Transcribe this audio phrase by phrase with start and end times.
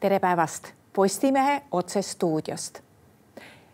[0.00, 2.78] tere päevast Postimehe otsestuudiost.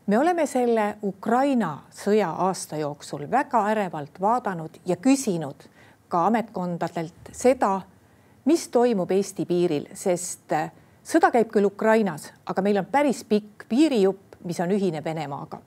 [0.07, 5.69] me oleme selle Ukraina sõja aasta jooksul väga ärevalt vaadanud ja küsinud
[6.09, 7.81] ka ametkondadelt seda,
[8.45, 10.51] mis toimub Eesti piiril, sest
[11.05, 15.59] sõda käib küll Ukrainas, aga meil on päris pikk piirijupp, mis on ühine Venemaaga.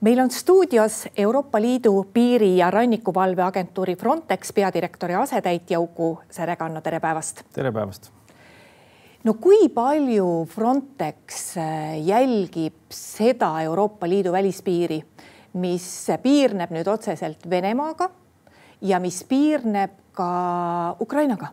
[0.00, 7.42] meil on stuudios Euroopa Liidu piiri- ja rannikuvalveagentuuri Frontex peadirektori asetäitja Uku Särekanno, tere päevast.
[7.52, 8.21] tere päevast
[9.24, 14.98] no kui palju Frontex äh, jälgib seda Euroopa Liidu välispiiri,
[15.62, 15.86] mis
[16.22, 18.10] piirneb nüüd otseselt Venemaaga
[18.82, 20.32] ja mis piirneb ka
[21.00, 21.52] Ukrainaga?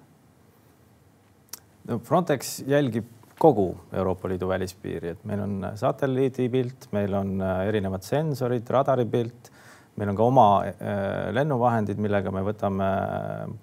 [1.89, 8.03] no Frontex jälgib kogu Euroopa Liidu välispiiri, et meil on satelliidipilt, meil on äh, erinevad
[8.03, 9.53] sensorid, radaripilt,
[9.95, 12.89] meil on ka oma äh, lennuvahendid, millega me võtame,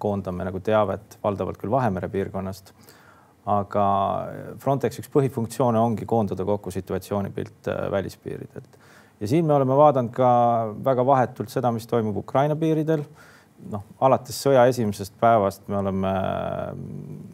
[0.01, 2.73] koondame nagu teavet valdavalt küll Vahemere piirkonnast
[3.47, 3.85] aga
[4.59, 8.77] Frontex üks põhifunktsioone ongi koondada kokku situatsioonipilt äh, välispiiridelt.
[9.19, 10.29] ja siin me oleme vaadanud ka
[10.83, 13.05] väga vahetult seda, mis toimub Ukraina piiridel.
[13.71, 16.11] noh, alates sõja esimesest päevast me oleme,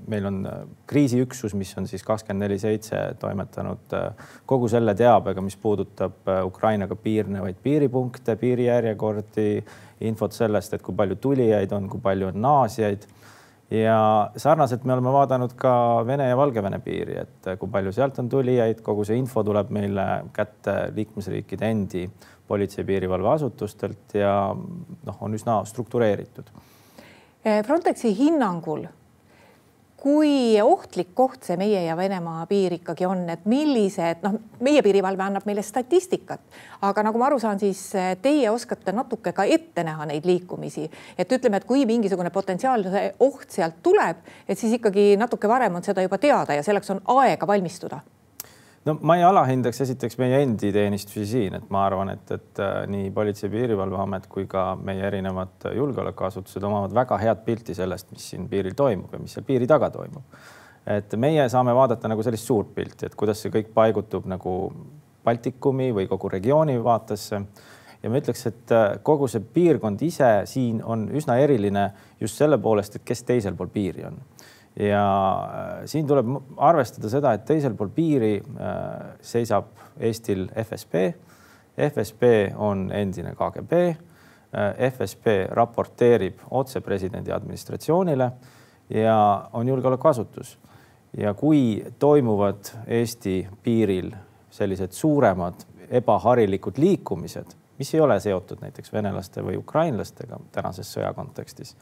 [0.07, 5.41] meil on äh, kriisiüksus, mis on siis kakskümmend neli seitse toimetanud äh, kogu selle teabega,
[5.41, 9.49] mis puudutab Ukrainaga piirnevaid piiripunkte, piirijärjekordi,
[10.05, 13.09] infot sellest, et kui palju tulijaid on, kui palju on naasjaid
[13.71, 15.73] ja sarnaselt me oleme vaadanud ka
[16.07, 20.07] Vene ja Valgevene piiri, et kui palju sealt on tulijaid, kogu see info tuleb meile
[20.33, 22.03] kätte liikmesriikide endi
[22.47, 26.51] politsei- ja piirivalveasutustelt ja noh, on üsna struktureeritud.
[27.65, 28.85] Frontexi hinnangul
[30.03, 35.23] kui ohtlik koht see meie ja Venemaa piir ikkagi on, et millised noh, meie piirivalve
[35.23, 36.41] annab meile statistikat,
[36.83, 40.89] aga nagu ma aru saan, siis eh, teie oskate natuke ka ette näha neid liikumisi,
[41.17, 45.87] et ütleme, et kui mingisugune potentsiaalne oht sealt tuleb, et siis ikkagi natuke varem on
[45.87, 48.01] seda juba teada ja selleks on aega valmistuda
[48.85, 52.81] no ma ei alahindaks esiteks meie endi teenistusi siin, et ma arvan, et, et äh,
[52.91, 58.29] nii Politsei- ja Piirivalveamet kui ka meie erinevad julgeolekuasutused omavad väga head pilti sellest, mis
[58.33, 60.41] siin piiril toimub ja mis seal piiri taga toimub.
[60.83, 64.57] et meie saame vaadata nagu sellist suurt pilti, et kuidas see kõik paigutub nagu
[65.23, 67.39] Baltikumi või kogu regiooni vaatesse
[68.03, 71.85] ja ma ütleks, et äh, kogu see piirkond ise siin on üsna eriline
[72.19, 74.19] just selle poolest, et kes teisel pool piiri on
[74.79, 75.33] ja
[75.81, 79.69] äh, siin tuleb arvestada seda, et teisel pool piiri äh, seisab
[79.99, 81.05] Eestil FSB.
[81.77, 83.83] FSB on endine KGB.
[84.53, 88.31] Äh, FSB raporteerib otse presidendi administratsioonile
[88.89, 90.59] ja on julgeolekuasutus.
[91.17, 94.11] ja kui toimuvad Eesti piiril
[94.49, 95.53] sellised suuremad
[95.89, 97.45] ebaharilikud liikumised,
[97.77, 101.75] mis ei ole seotud näiteks venelaste või ukrainlastega tänases sõja kontekstis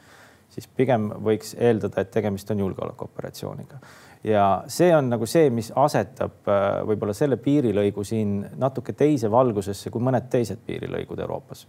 [0.52, 3.78] siis pigem võiks eeldada, et tegemist on julgeolekuoperatsiooniga.
[4.24, 9.90] ja see on nagu see, mis asetab äh, võib-olla selle piirilõigu siin natuke teise valgusesse
[9.90, 11.66] kui mõned teised piirilõigud Euroopas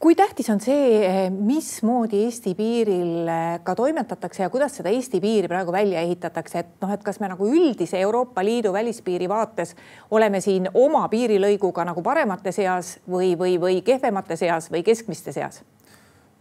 [0.00, 5.48] kui tähtis on see, mismoodi Eesti piiril äh, ka toimetatakse ja kuidas seda Eesti piiri
[5.48, 9.76] praegu välja ehitatakse, et noh, et kas me nagu üldise Euroopa Liidu välispiiri vaates
[10.10, 15.60] oleme siin oma piirilõiguga nagu paremate seas või, või, või kehvemate seas või keskmiste seas?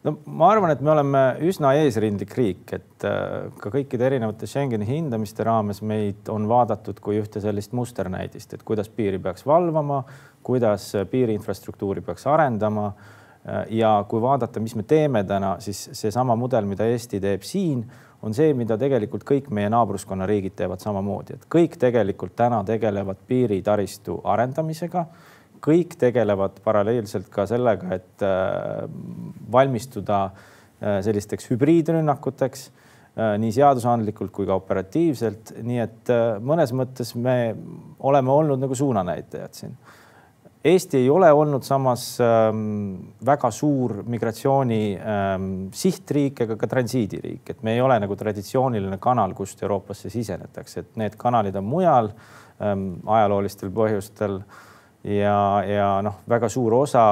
[0.04, 4.88] No ma arvan, et me oleme üsna eesrindlik riik, et äh, ka kõikide erinevate Schengeni
[4.88, 10.04] hindamiste raames meid on vaadatud kui ühte sellist musternäidist, et kuidas piiri peaks valvama,
[10.46, 12.92] kuidas piiri infrastruktuuri peaks arendama.
[13.40, 17.84] Äh, ja kui vaadata, mis me teeme täna, siis seesama mudel, mida Eesti teeb siin,
[18.24, 23.22] on see, mida tegelikult kõik meie naabruskonna riigid teevad samamoodi, et kõik tegelikult täna tegelevad
[23.28, 25.06] piiritaristu arendamisega
[25.64, 28.86] kõik tegelevad paralleelselt ka sellega, et äh,
[29.52, 36.14] valmistuda äh, sellisteks hübriidrünnakuteks äh, nii seadusandlikult kui ka operatiivselt, nii et
[36.46, 37.40] mõnes mõttes me
[38.00, 39.80] oleme olnud nagu suunanäitajad siin.
[40.59, 47.62] Eesti ei ole olnud samas ähm, väga suur migratsiooni ähm, sihtriik ega ka transiidiriik, et
[47.63, 52.89] me ei ole nagu traditsiooniline kanal, kust Euroopasse sisenetakse, et need kanalid on mujal ähm,
[53.07, 54.42] ajaloolistel põhjustel
[55.04, 57.04] ja, ja noh, väga suur osa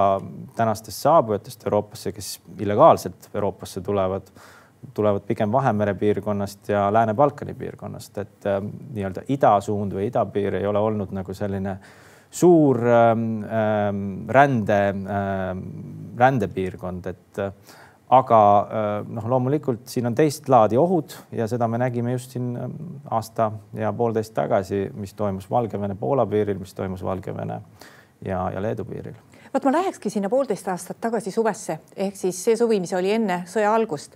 [0.55, 4.27] tänastest saabujatest Euroopasse, kes illegaalselt Euroopasse tulevad,
[4.93, 8.59] tulevad pigem Vahemere piirkonnast ja Lääne-Balkani piirkonnast, et äh,
[8.93, 11.77] nii-öelda idasuund või idapiir ei ole olnud nagu selline
[12.31, 15.61] suur ähm, ähm, rände ähm,,
[16.19, 17.53] rändepiirkond, et äh,
[18.09, 22.53] aga äh, noh, loomulikult siin on teist laadi ohud ja seda me nägime just siin
[22.55, 22.75] ähm,
[23.11, 27.61] aasta ja poolteist tagasi, mis toimus Valgevene-Poola piiril, mis toimus Valgevene
[28.25, 29.15] ja, ja Leedu piiril.
[29.53, 33.41] vot ma lähekski sinna poolteist aastat tagasi suvesse ehk siis see suvi, mis oli enne
[33.47, 34.15] sõja algust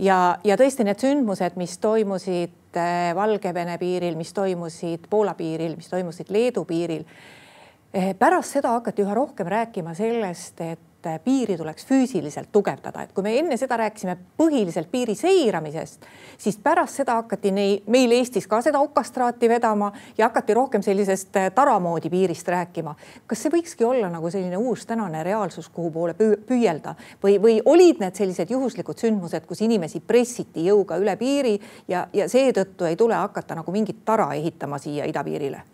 [0.00, 5.90] ja, ja tõesti need sündmused, mis toimusid äh, Valgevene piiril, mis toimusid Poola piiril, mis
[5.90, 7.06] toimusid Leedu piiril.
[7.94, 13.02] Äh, pärast seda hakati üha rohkem rääkima sellest, et et äh, piiri tuleks füüsiliselt tugevdada,
[13.02, 16.04] et kui me enne seda rääkisime põhiliselt piiri seiramisest,
[16.38, 21.36] siis pärast seda hakati nei, meil Eestis ka seda okastraati vedama ja hakati rohkem sellisest
[21.40, 22.94] äh, taramoodi piirist rääkima.
[23.26, 26.94] kas see võikski olla nagu selline uus tänane reaalsus, kuhu poole püüelda
[27.24, 31.56] või, või olid need sellised juhuslikud sündmused, kus inimesi pressiti jõuga üle piiri
[31.88, 35.64] ja, ja seetõttu ei tule hakata nagu mingit tara ehitama siia idapiirile?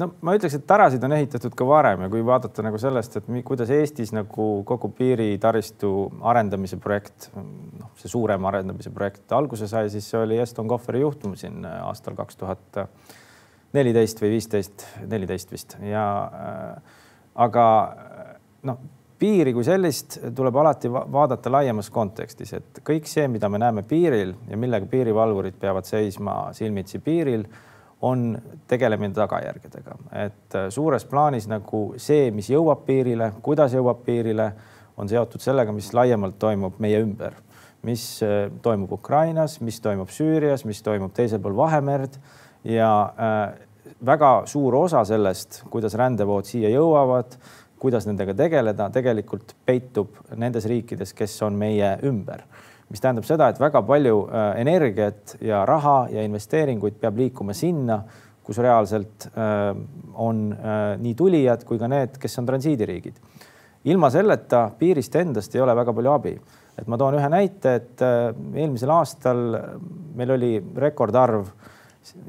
[0.00, 3.28] No ma ütleks, et tarasid on ehitatud ka varem ja kui vaadata nagu sellest, et
[3.46, 5.92] kuidas Eestis nagu kogu piiritaristu
[6.32, 11.36] arendamise projekt, noh, see suurem arendamise projekt alguse sai, siis see oli Eston Kohveri juhtum
[11.38, 12.82] siin aastal kaks tuhat
[13.76, 15.76] neliteist või viisteist, neliteist vist.
[15.84, 17.00] Ja äh,
[17.44, 17.64] aga
[18.68, 18.78] noh,
[19.20, 24.34] piiri kui sellist tuleb alati vaadata laiemas kontekstis, et kõik see, mida me näeme piiril
[24.50, 27.46] ja millega piirivalvurid peavad seisma silmitsi piiril
[28.02, 28.38] on
[28.68, 34.50] tegelemine tagajärgedega, et äh, suures plaanis nagu see, mis jõuab piirile, kuidas jõuab piirile,
[34.96, 37.36] on seotud sellega, mis laiemalt toimub meie ümber,
[37.86, 42.18] mis äh, toimub Ukrainas, mis toimub Süürias, mis toimub teisel pool Vahemerd
[42.68, 47.38] ja äh, väga suur osa sellest, kuidas rändevood siia jõuavad,
[47.80, 52.44] kuidas nendega tegeleda, tegelikult peitub nendes riikides, kes on meie ümber
[52.90, 58.00] mis tähendab seda, et väga palju äh, energiat ja raha ja investeeringuid peab liikuma sinna,
[58.46, 59.72] kus reaalselt äh,
[60.14, 63.18] on äh, nii tulijad kui ka need, kes on transiidiriigid.
[63.86, 66.34] ilma selleta piirist endast ei ole väga palju abi,
[66.78, 69.42] et ma toon ühe näite, et eelmisel aastal
[70.18, 71.46] meil oli rekordarv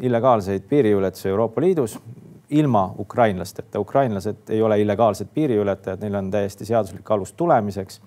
[0.02, 1.98] illegaalseid piiriületusi Euroopa Liidus
[2.50, 3.80] ilma ukrainlasteta.
[3.80, 8.02] ukrainlased ei ole illegaalsed piiriületajad, neil on täiesti seaduslik alus tulemiseks.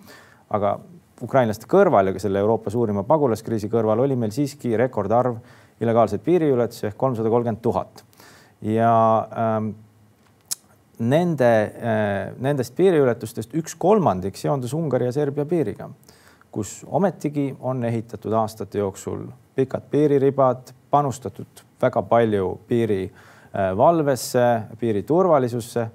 [0.50, 0.79] aga
[1.22, 5.37] ukrainlaste kõrval ja selle Euroopa suurima pagulaskriisi kõrval oli meil siiski rekordarv
[5.81, 8.05] illegaalseid piiriületusi ehk kolmsada kolmkümmend tuhat.
[8.62, 9.70] ja ähm,
[10.99, 15.88] nende äh,, nendest piiriületustest üks kolmandik seondus Ungari ja Serbia piiriga,
[16.52, 19.25] kus ometigi on ehitatud aastate jooksul
[19.56, 25.88] pikad piiriribad, panustatud väga palju piirivalvesse äh,, piiri turvalisusse,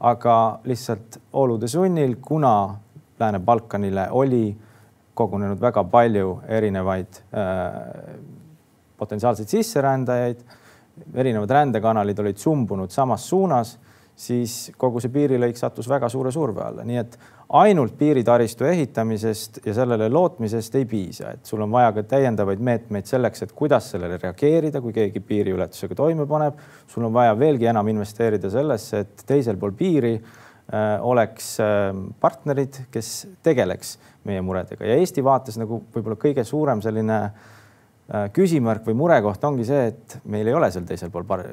[0.00, 2.76] aga lihtsalt olude sunnil, kuna
[3.20, 4.56] Lääne-Balkanile oli
[5.14, 8.16] kogunenud väga palju erinevaid äh,
[9.00, 10.42] potentsiaalseid sisserändajaid,
[11.14, 13.78] erinevad rändekanalid olid sumbunud samas suunas,
[14.20, 17.14] siis kogu see piirilõik sattus väga suure surve alla, nii et
[17.56, 23.08] ainult piiritaristu ehitamisest ja sellele lootmisest ei piisa, et sul on vaja ka täiendavaid meetmeid
[23.08, 26.60] selleks, et kuidas sellele reageerida, kui keegi piiriületusega toime paneb.
[26.86, 30.38] sul on vaja veelgi enam investeerida sellesse, et teisel pool piiri äh,
[31.02, 31.90] oleks äh,
[32.20, 33.96] partnerid, kes tegeleks
[34.28, 34.84] meie muredega.
[34.86, 40.18] Ja Eesti vaates nagu võib-olla kõige suurem selline äh, küsimärk või murekoht ongi see, et
[40.30, 41.44] meil ei ole seal teisel pool par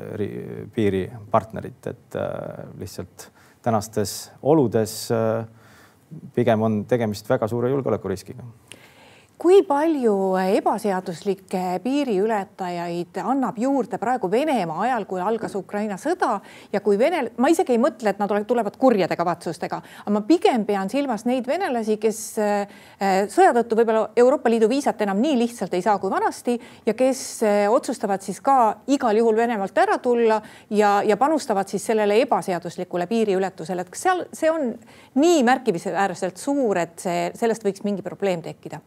[0.75, 3.29] piiri partnerit, et äh, lihtsalt
[3.65, 5.43] tänastes oludes äh,
[6.35, 8.45] pigem on tegemist väga suure julgeolekuriskiga
[9.38, 10.13] kui palju
[10.57, 16.39] ebaseaduslikke piiriületajaid annab juurde praegu Venemaa ajal, kui algas Ukraina sõda?
[16.74, 20.66] Ja kui Vene, ma isegi ei mõtle, et nad tulevad kurjade kavatsustega, aga ma pigem
[20.66, 22.81] pean silmas neid venelasi, kes äh,
[23.30, 26.58] sõja tõttu võib-olla Euroopa Liidu viisat enam nii lihtsalt ei saa kui vanasti
[26.89, 30.41] ja kes äh, otsustavad siis ka igal juhul Venemaalt ära tulla
[30.74, 34.72] ja, ja panustavad siis sellele ebaseaduslikule piiriületusele, et kas seal see on
[35.22, 38.82] nii märkimisväärselt suur, et see, sellest võiks mingi probleem tekkida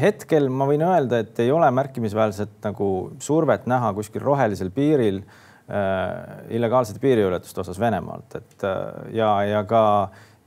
[0.00, 2.88] hetkel ma võin öelda, et ei ole märkimisväärset nagu
[3.22, 8.84] survet näha kuskil rohelisel piiril äh, illegaalsete piiriületuste osas Venemaalt, et äh,
[9.18, 9.82] ja, ja ka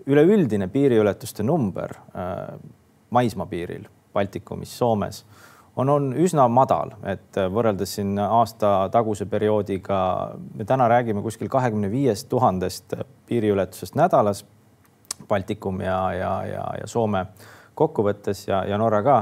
[0.08, 2.56] üleüldine piiriületuste number äh,
[3.10, 5.26] maismaapiiril Baltikumis, Soomes
[5.76, 10.00] on, on üsna madal, et äh, võrreldes siin aasta taguse perioodiga,
[10.56, 12.98] me täna räägime kuskil kahekümne viiest tuhandest
[13.30, 14.46] piiriületusest nädalas
[15.28, 19.18] Baltikum ja, ja, ja, ja Soome äh, kokkuvõttes ja, ja Norra ka.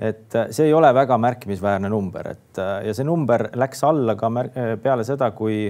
[0.00, 4.16] et äh, see ei ole väga märkimisväärne number, et äh, ja see number läks alla
[4.16, 5.68] ka äh, peale seda, kui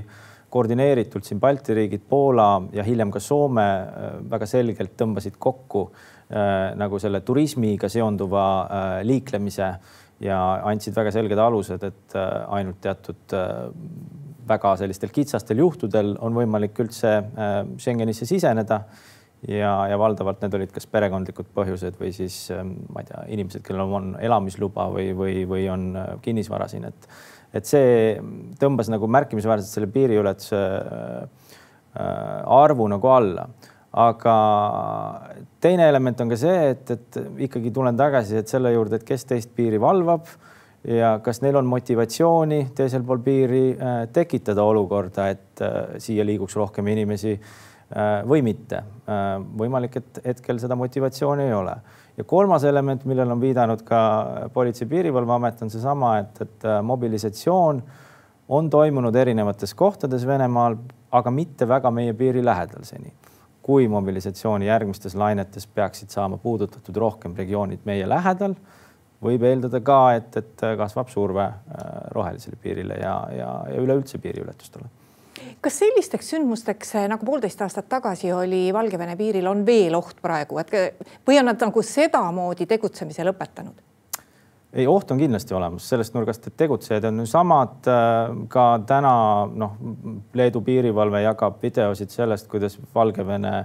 [0.51, 3.67] koordineeritult siin Balti riigid, Poola ja hiljem ka Soome
[4.31, 9.71] väga selgelt tõmbasid kokku äh, nagu selle turismiga seonduva äh, liiklemise
[10.21, 12.27] ja andsid väga selged alused, et äh,
[12.59, 13.37] ainult teatud
[14.51, 17.13] väga sellistel kitsastel juhtudel on võimalik üldse
[17.79, 18.81] Schengenisse siseneda
[19.49, 23.65] ja, ja valdavalt need olid kas perekondlikud põhjused või siis ähm, ma ei tea, inimesed,
[23.67, 27.11] kellel on elamisluba või, või, või on äh, kinnisvara siin, et
[27.51, 28.13] et see
[28.61, 31.49] tõmbas nagu märkimisväärselt selle piiriületuse äh,
[32.61, 33.49] arvu nagu alla.
[33.91, 34.35] aga
[35.59, 37.17] teine element on ka see, et, et
[37.49, 40.29] ikkagi tulen tagasi, et selle juurde, et kes teist piiri valvab
[40.87, 46.55] ja kas neil on motivatsiooni teisel pool piiri äh, tekitada olukorda, et äh, siia liiguks
[46.61, 47.51] rohkem inimesi äh,
[48.29, 48.85] või mitte.
[49.59, 51.75] võimalik, et hetkel seda motivatsiooni ei ole.
[52.17, 54.01] ja kolmas element, millele on viidanud ka
[54.55, 57.83] Politsei- ja Piirivalveamet, on seesama, et, et mobilisatsioon
[58.49, 60.77] on toimunud erinevates kohtades Venemaal,
[61.11, 63.13] aga mitte väga meie piiri lähedal seni
[63.71, 68.57] kui mobilisatsiooni järgmistes lainetes peaksid saama puudutatud rohkem regioonid meie lähedal,
[69.23, 71.85] võib eeldada ka, et, et kasvab surve äh,
[72.17, 74.89] rohelisele piirile ja, ja, ja üleüldse piiriületustele.
[75.61, 80.59] Kas sellisteks sündmusteks äh, nagu poolteist aastat tagasi oli Valgevene piiril, on veel oht praegu,
[80.63, 80.75] et
[81.27, 83.87] või on nad nagu sedamoodi tegutsemise lõpetanud?
[84.73, 87.79] ei, oht on kindlasti olemas sellest nurgast, et tegutsejad on ju samad.
[87.91, 89.15] Äh, ka täna
[89.51, 89.79] noh,
[90.35, 93.65] Leedu piirivalve jagab videosid sellest, kuidas Valgevene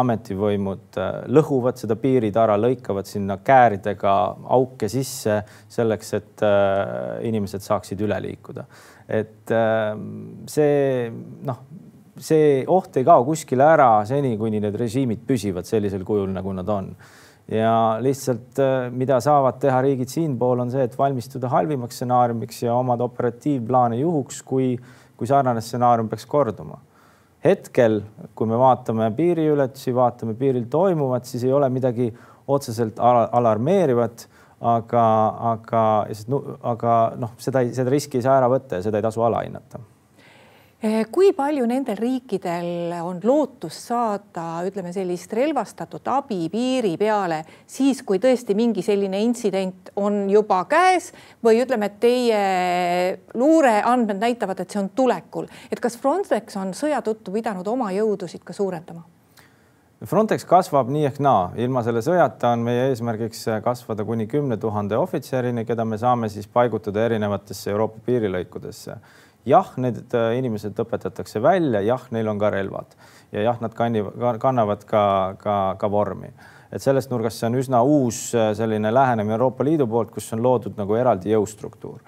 [0.00, 4.14] ametivõimud äh, lõhuvad seda piiritara, lõikavad sinna kääridega
[4.56, 8.66] auke sisse selleks, et äh, inimesed saaksid üle liikuda.
[9.12, 9.50] et
[10.48, 11.08] see
[11.44, 11.58] noh,
[12.16, 16.70] see oht ei kao kuskile ära seni, kuni need režiimid püsivad sellisel kujul, nagu nad
[16.70, 16.94] on
[17.50, 22.76] ja lihtsalt, äh, mida saavad teha riigid siinpool, on see, et valmistuda halvimaks stsenaariumiks ja
[22.78, 24.76] omada operatiivplaane juhuks, kui,
[25.16, 26.78] kui sarnane stsenaarium peaks korduma.
[27.44, 28.00] Hetkel,
[28.34, 32.10] kui me vaatame piiriületusi, vaatame piiril toimuvat, siis ei ole midagi
[32.48, 34.26] otseselt alarmeerivat,
[34.60, 35.06] aga,
[35.52, 35.84] aga,
[36.74, 39.80] aga noh, seda, seda riski ei saa ära võtta ja seda ei tasu alahinnata
[41.14, 47.38] kui palju nendel riikidel on lootust saada, ütleme sellist relvastatud abi piiri peale
[47.70, 51.12] siis, kui tõesti mingi selline intsident on juba käes
[51.44, 52.42] või ütleme, et teie
[53.38, 58.42] luureandmed näitavad, et see on tulekul, et kas Frontex on sõja tõttu pidanud oma jõudusid
[58.42, 59.06] ka suurendama?
[60.02, 64.98] Frontex kasvab nii ehk naa, ilma selle sõjata on meie eesmärgiks kasvada kuni kümne tuhande
[64.98, 68.98] ohvitserini, keda me saame siis paigutada erinevatesse Euroopa piirilõikudesse
[69.48, 72.96] jah, need äh, inimesed õpetatakse välja, jah, neil on ka relvad
[73.32, 75.04] ja jah, nad kannivad, kannavad ka,
[75.40, 76.32] ka, ka vormi.
[76.72, 80.42] et sellest nurgast see on üsna uus äh, selline lähenemine Euroopa Liidu poolt, kus on
[80.42, 81.98] loodud nagu eraldi jõustruktuur.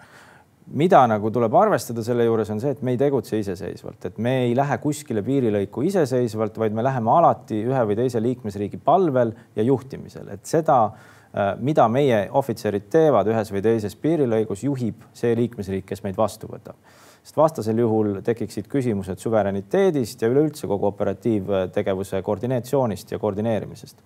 [0.66, 4.44] mida nagu tuleb arvestada selle juures on see, et me ei tegutse iseseisvalt, et me
[4.44, 9.62] ei lähe kuskile piirilõiku iseseisvalt, vaid me läheme alati ühe või teise liikmesriigi palvel ja
[9.62, 15.84] juhtimisel, et seda äh, mida meie ohvitserid teevad ühes või teises piirilõigus, juhib see liikmesriik,
[15.90, 16.78] kes meid vastu võtab
[17.24, 23.96] sest vastasel juhul tekiksid küsimused suverääniteedist ja üleüldse kogu operatiivtegevuse koordineetsioonist ja koordineerimisest.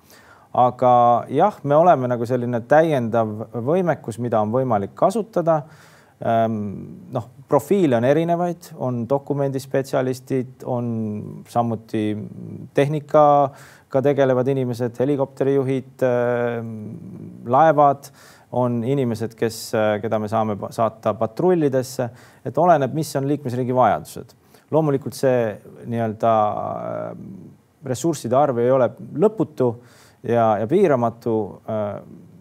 [0.55, 0.91] aga
[1.29, 5.63] jah, me oleme nagu selline täiendav võimekus, mida on võimalik kasutada.
[6.19, 6.55] Ehm,
[7.13, 10.89] noh, profiile on erinevaid, on dokumendispetsialistid, on
[11.49, 12.17] samuti
[12.75, 16.73] tehnikaga tegelevad inimesed, helikopterijuhid, ehm,
[17.47, 18.11] laevad
[18.57, 19.61] on inimesed, kes,
[20.03, 22.09] keda me saame saata patrullidesse,
[22.47, 24.37] et oleneb, mis on liikmesriigi vajadused.
[24.71, 25.55] loomulikult see
[25.89, 27.13] nii-öelda äh,
[27.89, 29.69] ressursside arv ei ole lõputu
[30.29, 31.37] ja, ja piiramatu.
[31.65, 31.87] Äh,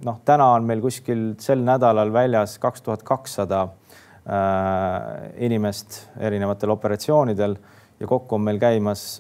[0.04, 7.58] noh, täna on meil kuskil sel nädalal väljas kaks tuhat kakssada äh, inimest erinevatel operatsioonidel
[8.00, 9.18] ja kokku on meil käimas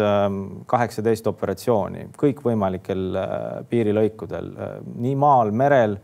[0.69, 3.15] kaheksateist operatsiooni kõikvõimalikel
[3.71, 4.51] piirilõikudel,
[5.01, 5.95] nii maal, merel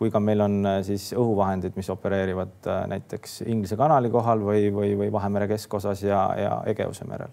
[0.00, 4.70] kui ka meil on äh, siis õhuvahendid, mis opereerivad äh, näiteks Inglise kanali kohal või,
[4.72, 7.32] või, või Vahemere keskosas ja, ja Egeuse merel.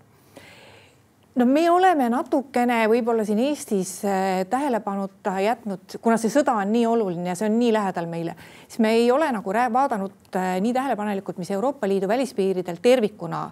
[1.37, 6.83] No me oleme natukene võib-olla siin Eestis äh, tähelepanuta jätnud, kuna see sõda on nii
[6.89, 11.39] oluline ja see on nii lähedal meile, siis me ei ole nagu vaadanud nii tähelepanelikult,
[11.39, 13.45] mis Euroopa Liidu välispiiridel tervikuna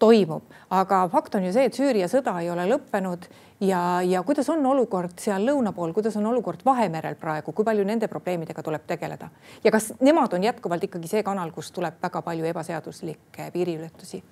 [0.00, 3.28] toimub, aga fakt on ju see, et Süüria sõda ei ole lõppenud
[3.66, 7.84] ja, ja kuidas on olukord seal lõuna pool, kuidas on olukord Vahemerel praegu, kui palju
[7.86, 9.30] nende probleemidega tuleb tegeleda?
[9.64, 14.22] Ja kas nemad on jätkuvalt ikkagi see kanal, kust tuleb väga palju ebaseaduslikke piiriületusi?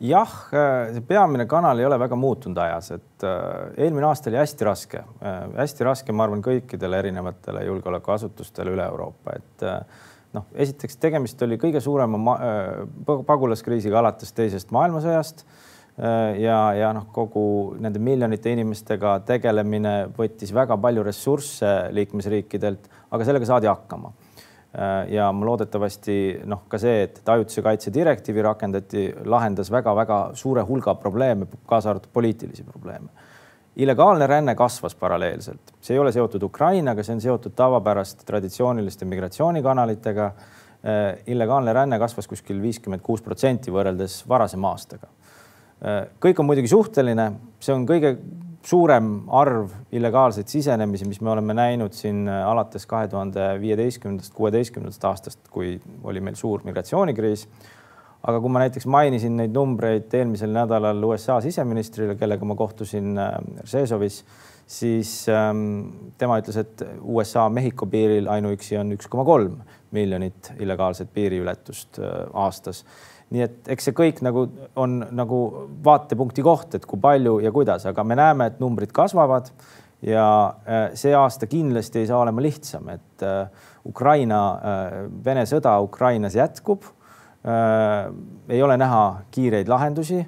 [0.00, 0.36] jah,
[0.94, 5.02] see peamine kanal ei ole väga muutunud ajas, et äh, eelmine aasta oli hästi raske.
[5.20, 10.06] Äh,, hästi raske, ma arvan, kõikidele erinevatele julgeolekuasutustele üle Euroopa, et äh,
[10.36, 12.36] noh, esiteks tegemist oli kõige suurema
[13.26, 15.44] pagulaskriisiga alates teisest maailmasõjast
[16.00, 23.26] Äh, ja, ja noh, kogu nende miljonite inimestega tegelemine võttis väga palju ressursse liikmesriikidelt, aga
[23.26, 24.12] sellega saadi hakkama.
[24.70, 26.16] Äh, ja loodetavasti
[26.48, 32.14] noh, ka see, et ajutise kaitse direktiivi rakendati, lahendas väga-väga suure hulga probleeme, kaasa arvatud
[32.16, 33.10] poliitilisi probleeme.
[33.76, 40.32] Illegaalne ränne kasvas paralleelselt, see ei ole seotud Ukrainaga, see on seotud tavapäraste traditsiooniliste migratsioonikanalitega.
[40.80, 45.10] Äh, illegaalne ränne kasvas kuskil viiskümmend kuus protsenti võrreldes varasema aastaga
[46.20, 47.26] kõik on muidugi suhteline,
[47.62, 48.14] see on kõige
[48.66, 55.40] suurem arv illegaalseid sisenemisi, mis me oleme näinud siin alates kahe tuhande viieteistkümnendast, kuueteistkümnendast aastast,
[55.52, 57.46] kui oli meil suur migratsioonikriis.
[58.22, 63.14] Aga kui ma näiteks mainisin neid numbreid eelmisel nädalal USA siseministrile, kellega ma kohtusin
[63.64, 64.22] Rzešovis,
[64.70, 69.56] siis ähm, tema ütles, et USA-Mehhiko piiril ainuüksi on üks koma kolm
[69.96, 72.84] miljonit illegaalset piiriületust äh, aastas
[73.30, 74.44] nii et eks see kõik nagu
[74.80, 75.40] on nagu
[75.84, 79.52] vaatepunkti koht, et kui palju ja kuidas, aga me näeme, et numbrid kasvavad
[80.02, 80.26] ja
[80.66, 86.36] äh, see aasta kindlasti ei saa olema lihtsam, et äh, Ukraina, äh, Vene sõda Ukrainas
[86.36, 86.88] jätkub.
[87.44, 90.26] Ei ole näha kiireid lahendusi.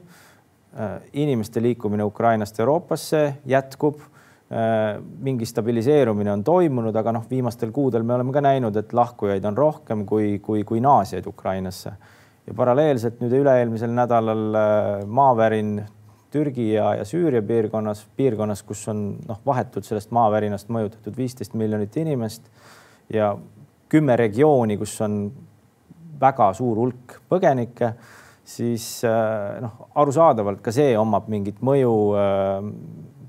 [1.12, 3.98] inimeste liikumine Ukrainast Euroopasse jätkub
[5.20, 9.56] mingi stabiliseerumine on toimunud, aga noh, viimastel kuudel me oleme ka näinud, et lahkujaid on
[9.56, 11.92] rohkem kui, kui, kui naasjaid Ukrainasse
[12.46, 15.76] ja paralleelselt nüüd üle-eelmisel nädalal äh, maavärin
[16.32, 21.96] Türgi ja, ja Süüria piirkonnas, piirkonnas, kus on noh, vahetult sellest maavärinast mõjutatud viisteist miljonit
[22.00, 22.48] inimest
[23.12, 23.34] ja
[23.92, 25.26] kümme regiooni, kus on
[26.22, 27.92] väga suur hulk põgenikke,
[28.44, 32.70] siis äh, noh, arusaadavalt ka see omab mingit mõju äh,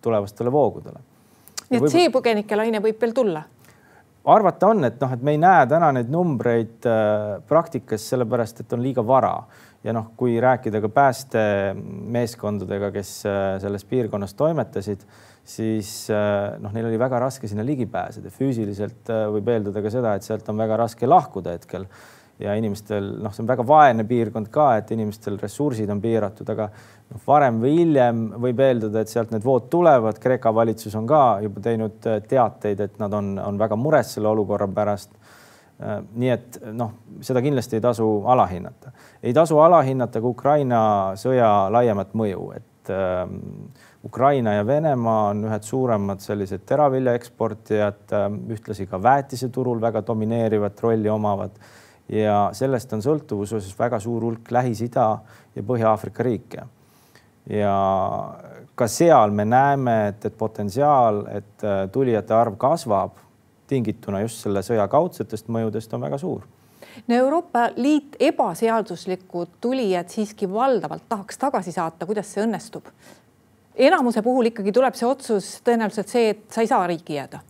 [0.03, 1.03] tulevastele voogudele.
[1.69, 3.43] nii et see põgenikelaine võib veel tulla?
[4.33, 8.73] arvata on, et noh, et me ei näe täna neid numbreid äh, praktikas sellepärast, et
[8.73, 9.35] on liiga vara
[9.83, 13.09] ja noh, kui rääkida ka päästemeeskondadega, kes
[13.59, 15.01] selles piirkonnas toimetasid,
[15.43, 16.07] siis
[16.63, 20.47] noh, neil oli väga raske sinna ligi pääseda, füüsiliselt võib eeldada ka seda, et sealt
[20.47, 21.83] on väga raske lahkuda hetkel
[22.39, 26.69] ja inimestel noh, see on väga vaene piirkond ka, et inimestel ressursid on piiratud, aga
[26.71, 30.19] noh, varem või hiljem võib eeldada, et sealt need vood tulevad.
[30.21, 34.31] Kreeka valitsus on ka juba teinud äh, teateid, et nad on, on väga mures selle
[34.33, 35.13] olukorra pärast.
[35.83, 40.83] Äh, nii et noh, seda kindlasti ei tasu alahinnata, ei tasu alahinnata ka Ukraina
[41.19, 43.23] sõja laiemat mõju, et äh,
[44.03, 50.81] Ukraina ja Venemaa on ühed suuremad sellised teravilja eksportijad, äh, ühtlasi ka väetiseturul väga domineerivat
[50.83, 51.61] rolli omavad
[52.09, 55.07] ja sellest on sõltuvuses väga suur hulk Lähis-Ida
[55.55, 56.65] ja Põhja-Aafrika riike.
[57.49, 57.75] ja
[58.75, 63.19] ka seal me näeme, et, et potentsiaal, et äh, tulijate arv kasvab
[63.67, 66.43] tingituna just selle sõja kaudsetest mõjudest on väga suur
[67.07, 72.91] no Euroopa Liit ebaseaduslikud tulijad siiski valdavalt tahaks tagasi saata, kuidas see õnnestub?
[73.75, 77.41] enamuse puhul ikkagi tuleb see otsus tõenäoliselt see, et sa ei saa riiki jääda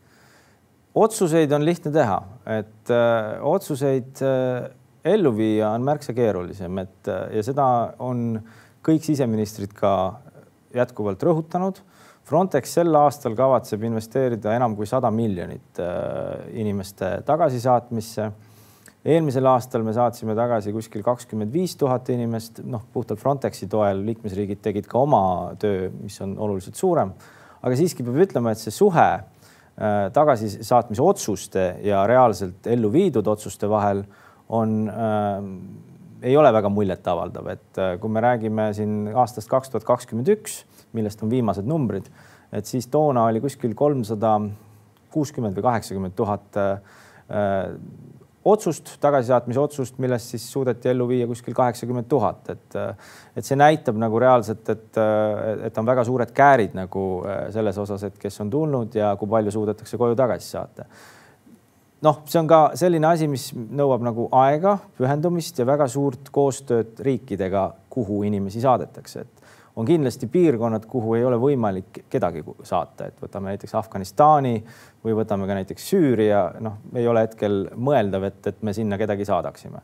[0.95, 6.77] otsuseid on lihtne teha, et öö, äh, otsuseid öö, äh, ellu viia on märksa keerulisem,
[6.77, 7.65] et äh, ja seda
[7.99, 8.37] on
[8.85, 9.93] kõik siseministrid ka
[10.73, 11.81] jätkuvalt rõhutanud.
[12.23, 15.79] Frontex sel aastal kavatseb investeerida enam kui sada miljonit
[16.55, 18.29] inimeste tagasisaatmisse.
[19.05, 24.61] eelmisel aastal me saatsime tagasi kuskil kakskümmend viis tuhat inimest, noh, puhtalt Frontexi toel liikmesriigid
[24.63, 27.11] tegid ka oma töö, mis on oluliselt suurem.
[27.61, 29.09] aga siiski peab ütlema, et see suhe
[30.13, 34.03] tagasisaatmise otsuste ja reaalselt ellu viidud otsuste vahel
[34.53, 35.47] on äh,,
[36.23, 40.61] ei ole väga muljetavaldav, et äh, kui me räägime siin aastast kaks tuhat kakskümmend üks,
[40.95, 42.07] millest on viimased numbrid,
[42.53, 44.37] et siis toona oli kuskil kolmsada
[45.13, 46.77] kuuskümmend või kaheksakümmend tuhat äh,
[48.45, 52.77] otsust, tagasisaatmise otsust, millest siis suudeti ellu viia kuskil kaheksakümmend tuhat, et
[53.37, 54.99] et see näitab nagu reaalselt, et,
[55.67, 57.05] et on väga suured käärid nagu
[57.55, 60.85] selles osas, et kes on tulnud ja kui palju suudetakse koju tagasi saata.
[62.03, 66.99] noh, see on ka selline asi, mis nõuab nagu aega, pühendumist ja väga suurt koostööd
[66.99, 69.42] riikidega, kuhu inimesi saadetakse, et
[69.75, 74.59] on kindlasti piirkonnad, kuhu ei ole võimalik kedagi saata, et võtame näiteks Afganistani
[75.03, 79.25] või võtame ka näiteks Süüria, noh, ei ole hetkel mõeldav, et, et me sinna kedagi
[79.25, 79.81] saadaksime.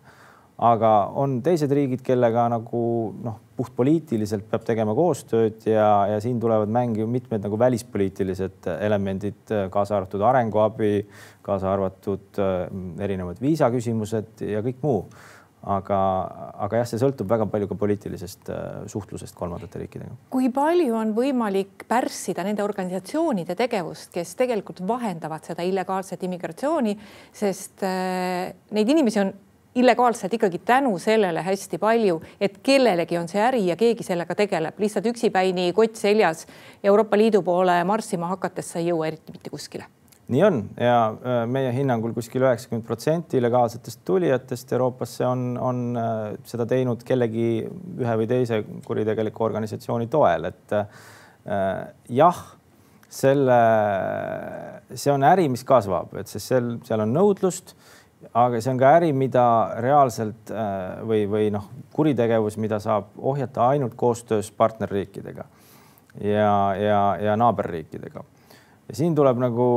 [0.60, 2.82] aga on teised riigid, kellega nagu
[3.23, 9.97] noh, puhtpoliitiliselt peab tegema koostööd ja, ja siin tulevad mängu mitmed nagu välispoliitilised elemendid, kaasa
[9.97, 11.08] arvatud arenguabi,
[11.41, 12.67] kaasa arvatud äh,
[13.04, 15.04] erinevad viisaküsimused ja kõik muu
[15.67, 16.00] aga,
[16.65, 20.15] aga jah, see sõltub väga palju ka poliitilisest äh, suhtlusest kolmandate riikidega.
[20.32, 26.95] kui palju on võimalik pärssida nende organisatsioonide tegevust, kes tegelikult vahendavad seda illegaalset immigratsiooni,
[27.36, 29.34] sest äh, neid inimesi on
[29.80, 34.80] illegaalselt ikkagi tänu sellele hästi palju, et kellelegi on see äri ja keegi sellega tegeleb,
[34.82, 36.48] lihtsalt üksipäini kott seljas
[36.84, 39.88] Euroopa Liidu poole marssima hakates sa ei jõua eriti mitte kuskile
[40.30, 40.62] nii on.
[40.78, 47.04] Ja äh, meie hinnangul kuskil üheksakümmend protsenti illegaalsetest tulijatest Euroopasse on, on äh, seda teinud
[47.08, 51.06] kellegi ühe või teise kuritegeliku organisatsiooni toel, et äh,
[52.13, 52.42] jah,
[53.10, 53.60] selle,
[54.94, 57.74] see on äri, mis kasvab, et sest seal, seal on nõudlust,
[58.38, 59.46] aga see on ka äri, mida
[59.82, 60.52] reaalselt
[61.08, 65.48] või, või noh, kuritegevus, mida saab ohjata ainult koostöös partnerriikidega
[66.22, 68.22] ja, ja, ja naaberriikidega.
[68.89, 69.69] Ja siin tuleb nagu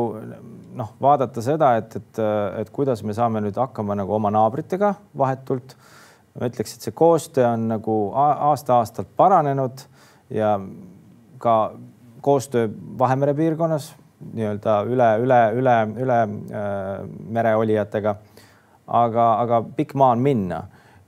[0.72, 2.20] noh, vaadata seda, et, et,
[2.62, 5.76] et kuidas me saame nüüd hakkama nagu oma naabritega vahetult.
[6.40, 9.84] ma ütleks, et see koostöö on nagu aasta-aastalt paranenud
[10.32, 10.54] ja
[11.38, 11.56] ka
[12.24, 13.90] koostöö Vahemere piirkonnas
[14.32, 18.16] nii-öelda üle, üle, üle, üle äh, mere olijatega.
[18.86, 20.62] aga, aga pikk maa on minna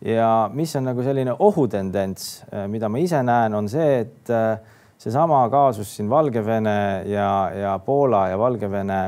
[0.04, 4.58] ja mis on nagu selline ohutendents, äh, mida ma ise näen, on see, et äh,
[5.04, 9.00] seesama kaasus siin Valgevene ja, ja Poola ja Valgevene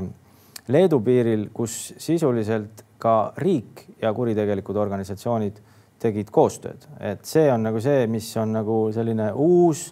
[0.69, 5.61] Leedu piiril, kus sisuliselt ka riik ja kuritegelikud organisatsioonid
[6.03, 9.87] tegid koostööd, et see on nagu see, mis on nagu selline uus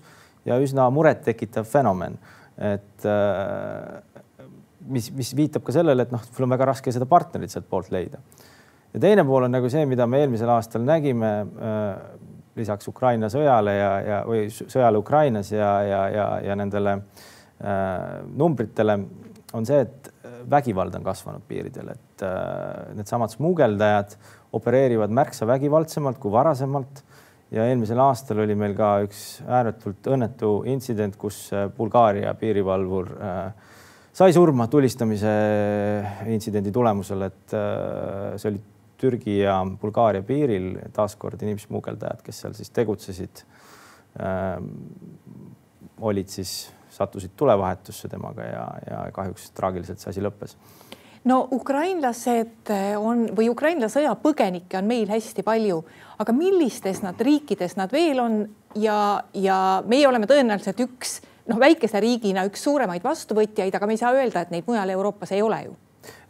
[0.44, 2.18] ja üsna murettekitav fenomen
[2.58, 4.02] et äh,
[4.88, 7.90] mis, mis viitab ka sellele, et noh, sul on väga raske seda partnerit sealt poolt
[7.94, 8.20] leida.
[8.94, 11.94] ja teine pool on nagu see, mida me eelmisel aastal nägime äh,
[12.56, 18.98] lisaks Ukraina sõjale ja, ja või sõjale Ukrainas ja, ja, ja, ja nendele äh, numbritele
[19.54, 20.10] on see, et
[20.50, 24.16] vägivald on kasvanud piiridel, et äh, needsamad smugeldajad
[24.54, 27.02] opereerivad märksa vägivaldsemalt kui varasemalt.
[27.54, 33.74] Ja eelmisel aastal oli meil ka üks ääretult õnnetu intsident, kus äh, Bulgaaria piirivalvur äh,
[34.14, 35.34] sai surma tulistamise
[36.30, 38.62] intsidendi tulemusel, et äh, see oli
[39.00, 43.44] Türgi ja Bulgaaria piiril taaskord inimsmugeldajad, kes seal siis tegutsesid,
[46.00, 46.54] olid siis,
[46.94, 50.54] sattusid tulevahetusse temaga ja, ja kahjuks traagiliselt see asi lõppes.
[51.24, 55.78] No ukrainlased on või Ukraina sõjapõgenikke on meil hästi palju,
[56.20, 58.42] aga millistes nad riikides nad veel on
[58.76, 58.98] ja,
[59.32, 61.16] ja meie oleme tõenäoliselt üks
[61.48, 65.32] noh, väikese riigina üks suuremaid vastuvõtjaid, aga me ei saa öelda, et neid mujal Euroopas
[65.32, 65.74] ei ole ju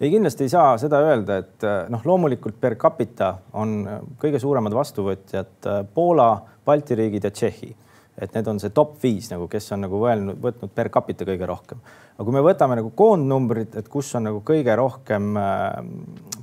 [0.00, 3.80] ei, kindlasti ei saa seda öelda, et noh, loomulikult per capita on
[4.20, 6.28] kõige suuremad vastuvõtjad Poola,
[6.64, 7.74] Balti riigid ja Tšehhi
[8.18, 11.48] et need on see top viis nagu, kes on nagu võelnud, võtnud per capita kõige
[11.50, 11.80] rohkem.
[12.14, 15.34] aga kui me võtame nagu koondnumbrid, et kus on nagu kõige rohkem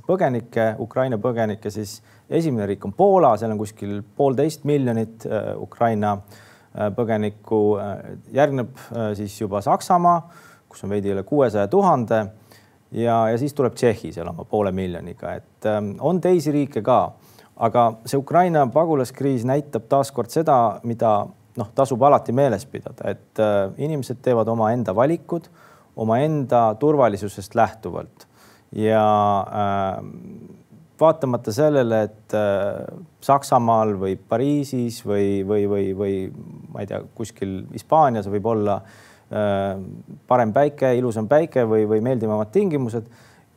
[0.06, 5.24] põgenikke, Ukraina põgenikke, siis esimene riik on Poola, seal on kuskil poolteist miljonit
[5.60, 6.18] Ukraina
[6.72, 7.62] põgenikku.
[8.32, 8.76] järgneb
[9.16, 10.20] siis juba Saksamaa,
[10.68, 12.26] kus on veidi üle kuuesaja tuhande
[12.92, 17.02] ja, ja siis tuleb Tšehhi seal oma poole miljoniga, et ähm, on teisi riike ka
[17.62, 20.56] aga see Ukraina pagulaskriis näitab taaskord seda,
[20.88, 21.12] mida
[21.58, 25.50] noh, tasub alati meeles pidada, et äh, inimesed teevad omaenda valikud
[26.02, 28.26] omaenda turvalisusest lähtuvalt.
[28.72, 29.04] Ja
[29.44, 29.98] äh,
[31.00, 36.14] vaatamata sellele, et äh, Saksamaal või Pariisis või, või, või, või
[36.72, 39.11] ma ei tea, kuskil Hispaanias võib olla äh,
[40.28, 43.06] parem päike, ilusam päike või, või meeldivamad tingimused.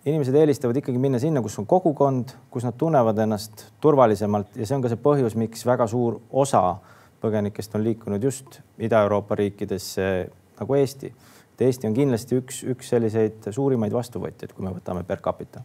[0.05, 4.75] inimesed eelistavad ikkagi minna sinna, kus on kogukond, kus nad tunnevad ennast turvalisemalt ja see
[4.75, 6.77] on ka see põhjus, miks väga suur osa
[7.21, 11.13] põgenikest on liikunud just Ida-Euroopa riikidesse nagu Eesti.
[11.55, 15.61] et Eesti on kindlasti üks, üks selliseid suurimaid vastuvõtjaid, kui me võtame per capita.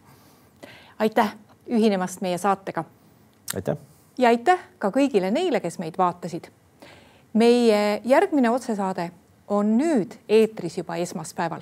[0.99, 1.35] aitäh
[1.69, 2.83] ühinemast meie saatega.
[3.55, 3.77] aitäh.
[4.17, 6.49] ja aitäh ka kõigile neile, kes meid vaatasid.
[7.33, 9.11] meie järgmine otsesaade
[9.51, 11.61] on nüüd eetris juba esmaspäeval.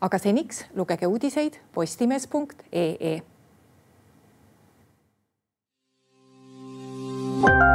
[0.00, 3.20] aga seniks lugege uudiseid postimees.ee.
[7.42, 7.69] thank you